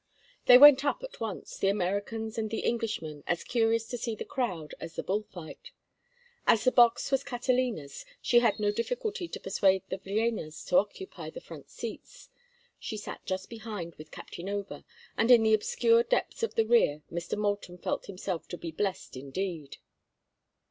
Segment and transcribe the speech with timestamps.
[0.47, 4.25] They went up at once, the Americans and the Englishman as curious to see the
[4.25, 5.69] crowd as the bull fight.
[6.47, 11.29] As the box was Catalina's she had no difficulty to persuade the Villénas to occupy
[11.29, 12.31] the front seats;
[12.79, 14.85] she sat just behind with Captain Over,
[15.17, 17.37] and in the obscure depths of the rear Mr.
[17.37, 19.77] Moulton felt himself to be blest indeed.